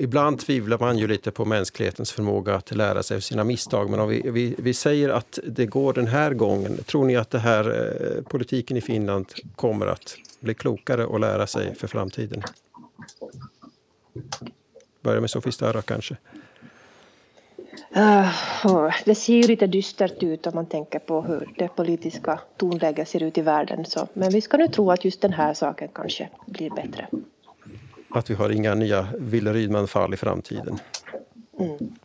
[0.03, 3.89] ibland tvivlar man ju lite på mänsklighetens förmåga att lära sig av sina misstag.
[3.89, 6.77] Men om vi, vi, vi säger att det går den här gången.
[6.77, 11.47] Tror ni att det här, eh, politiken i Finland kommer att bli klokare och lära
[11.47, 12.43] sig för framtiden?
[15.01, 16.17] Börja med Sofie Stara kanske.
[17.95, 23.09] Uh, det ser ju lite dystert ut om man tänker på hur det politiska tonläget
[23.09, 23.85] ser ut i världen.
[23.85, 24.07] Så.
[24.13, 27.07] Men vi ska nu tro att just den här saken kanske blir bättre.
[28.09, 30.79] Att vi har inga nya Wille Rydman-fall i framtiden.
[31.59, 31.95] Mm.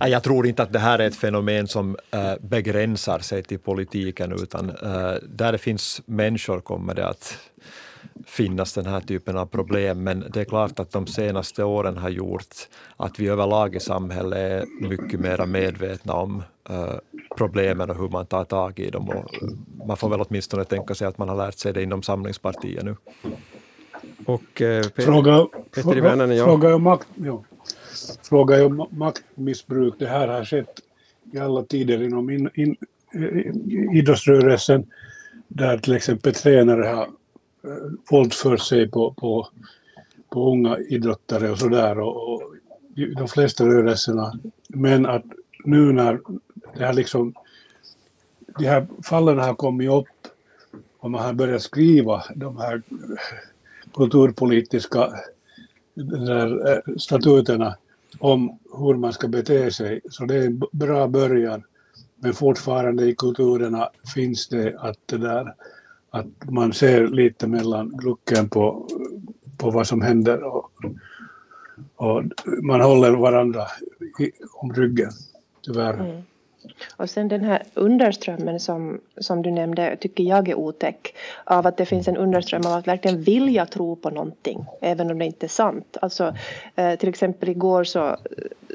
[0.00, 4.32] Jag tror inte att det här är ett fenomen som äh, begränsar sig till politiken,
[4.32, 7.38] utan äh, där det finns människor kommer det att
[8.26, 10.02] finnas den här typen av problem.
[10.02, 12.54] Men det är klart att de senaste åren har gjort
[12.96, 16.94] att vi överlag i samhället är mycket mer medvetna om uh,
[17.36, 19.08] problemen och hur man tar tag i dem.
[19.08, 19.24] Och
[19.86, 22.96] man får väl åtminstone tänka sig att man har lärt sig det inom Samlingspartiet nu.
[24.26, 26.44] Och eh, Peter, fråga, Peter i Värnen, ja.
[26.44, 27.44] Fråga om makt, ja.
[28.22, 29.94] fråga om maktmissbruk.
[29.98, 30.80] Det här har skett
[31.32, 32.76] i alla tider inom in, in,
[33.92, 34.86] idrottsrörelsen
[35.48, 37.08] där till exempel tränare har
[38.10, 39.48] våld för sig på, på,
[40.30, 41.98] på unga idrottare och sådär.
[41.98, 42.42] Och, och
[43.16, 44.32] de flesta rörelserna.
[44.68, 45.24] Men att
[45.64, 46.20] nu när
[46.76, 47.34] det här liksom,
[48.58, 50.06] de här fallen har kommit upp
[50.98, 52.82] och man har börjat skriva de här
[53.94, 55.12] kulturpolitiska
[55.94, 57.76] där, eh, statuterna
[58.18, 60.00] om hur man ska bete sig.
[60.10, 61.62] Så det är en bra början.
[62.16, 65.54] Men fortfarande i kulturerna finns det att det där
[66.10, 68.88] att man ser lite mellan glucken på,
[69.56, 70.70] på vad som händer och,
[71.96, 72.22] och
[72.62, 73.62] man håller varandra
[74.20, 75.10] i, om ryggen,
[75.62, 75.94] tyvärr.
[75.94, 76.22] Mm.
[76.96, 81.14] Och sen den här underströmmen som, som du nämnde tycker jag är otäck.
[81.44, 85.18] Av att det finns en underström av att verkligen vilja tro på någonting, även om
[85.18, 85.96] det inte är sant.
[86.02, 86.34] Alltså,
[86.76, 88.16] eh, till exempel igår så,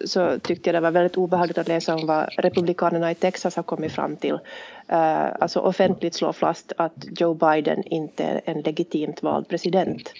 [0.06, 3.64] så tyckte jag det var väldigt obehagligt att läsa om vad republikanerna i Texas har
[3.64, 4.40] kommit fram till.
[4.88, 10.14] Eh, alltså offentligt slå fast att Joe Biden inte är en legitimt vald president.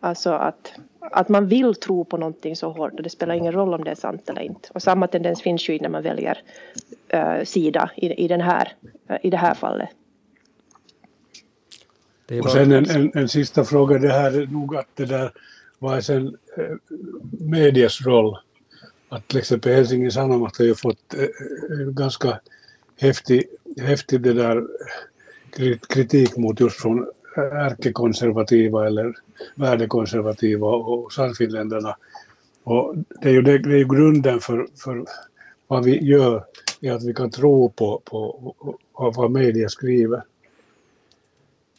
[0.00, 3.74] Alltså att, att man vill tro på någonting så hårt och det spelar ingen roll
[3.74, 4.68] om det är sant eller inte.
[4.74, 6.42] Och samma tendens finns ju när man väljer
[7.44, 8.72] sida i, i, den här,
[9.10, 9.88] uh, i det här fallet.
[12.26, 15.32] Det och sen en, en, en, sista fråga, det här är nog att det där
[15.78, 16.76] var sen eh,
[17.40, 18.38] medias roll.
[19.08, 22.40] Att till exempel Helsingin Sanomat har ju fått eh, ganska
[23.00, 23.44] häftig,
[23.80, 24.66] häftig det där
[25.88, 27.06] kritik mot just från
[27.36, 29.14] ärkekonservativa eller
[29.54, 31.96] värdekonservativa och sannfinländarna.
[32.64, 35.04] Och det är ju, det, det är grunden för, för
[35.66, 36.44] vad vi gör,
[36.80, 38.54] är att vi kan tro på, på,
[38.92, 40.22] på vad media skriver.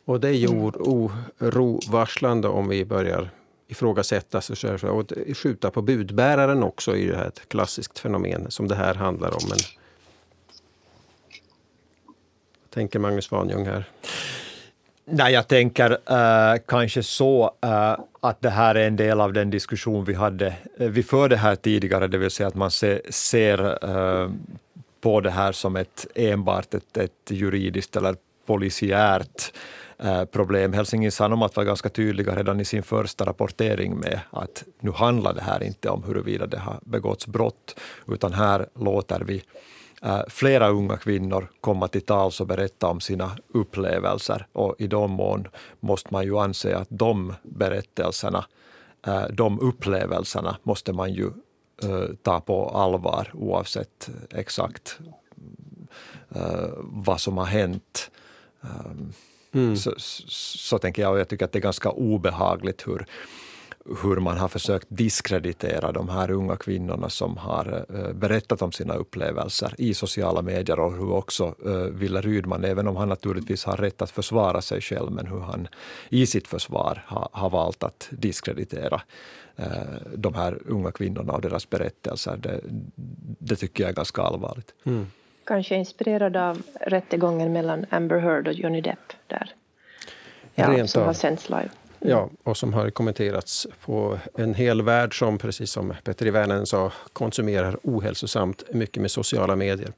[0.05, 3.29] Och det är ju orovarslande om vi börjar
[3.67, 8.95] ifrågasätta sig och skjuta på budbäraren också är ju ett klassiskt fenomen som det här
[8.95, 9.41] handlar om.
[9.49, 9.57] Men...
[12.69, 13.89] Tänker Magnus Svanjung här?
[15.05, 19.49] Nej, jag tänker uh, kanske så uh, att det här är en del av den
[19.49, 20.55] diskussion vi hade.
[20.81, 23.79] Uh, vi förde här tidigare, det vill säga att man se, ser
[25.01, 29.53] på det här som ett enbart ett, ett juridiskt eller polisiärt
[29.99, 30.73] eh, problem.
[30.73, 35.41] Helsingin Sanomat var ganska tydliga redan i sin första rapportering med att nu handlar det
[35.41, 39.43] här inte om huruvida det har begåtts brott, utan här låter vi
[40.01, 45.11] eh, flera unga kvinnor komma till tals och berätta om sina upplevelser och i de
[45.11, 45.47] mån
[45.79, 48.45] måste man ju anse att de berättelserna,
[49.07, 51.31] eh, de upplevelserna måste man ju
[52.21, 54.99] ta på allvar oavsett exakt
[56.79, 58.11] vad som har hänt.
[59.51, 59.77] Mm.
[59.77, 60.23] Så, så,
[60.57, 63.05] så, tänker jag, och jag tycker att det är ganska obehagligt hur,
[64.03, 68.93] hur man har försökt diskreditera de här unga kvinnorna som har uh, berättat om sina
[68.93, 73.77] upplevelser i sociala medier och hur också uh, Wille Rydman, även om han naturligtvis har
[73.77, 75.67] rätt att försvara sig själv, men hur han
[76.09, 79.01] i sitt försvar ha, har valt att diskreditera
[79.59, 79.65] uh,
[80.15, 82.37] de här unga kvinnorna och deras berättelser.
[82.37, 82.61] Det,
[83.39, 84.73] det tycker jag är ganska allvarligt.
[84.83, 85.07] Mm.
[85.43, 89.53] Kanske inspirerad av rättegången mellan Amber Heard och Johnny Depp där.
[90.55, 91.69] Ja, som har sänts live.
[92.01, 96.91] Ja, och som har kommenterats på en hel värld som, precis som Petri i sa,
[97.13, 99.93] konsumerar ohälsosamt mycket med sociala medier.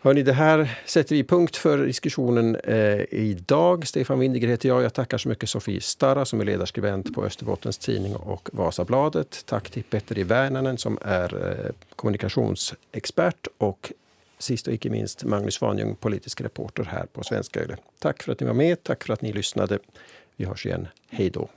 [0.00, 3.86] Hörni, det här sätter vi punkt för diskussionen eh, idag.
[3.86, 4.82] Stefan Windiger heter jag.
[4.82, 9.42] Jag tackar så mycket Sofie Starra som är ledarskribent på Österbottens Tidning och Vasabladet.
[9.46, 13.92] Tack till Petteri Värnanen som är eh, kommunikationsexpert och
[14.38, 17.76] sist och icke minst Magnus Svanjung, politisk reporter här på Svenska Yle.
[17.98, 18.82] Tack för att ni var med.
[18.82, 19.78] Tack för att ni lyssnade.
[20.36, 20.88] Vi hörs igen.
[21.08, 21.48] Hej då!